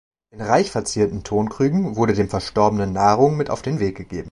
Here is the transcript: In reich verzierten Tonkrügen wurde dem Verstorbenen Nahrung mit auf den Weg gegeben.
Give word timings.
In 0.31 0.41
reich 0.41 0.71
verzierten 0.71 1.23
Tonkrügen 1.23 1.95
wurde 1.95 2.15
dem 2.15 2.27
Verstorbenen 2.27 2.91
Nahrung 2.91 3.37
mit 3.37 3.51
auf 3.51 3.61
den 3.61 3.79
Weg 3.79 3.97
gegeben. 3.97 4.19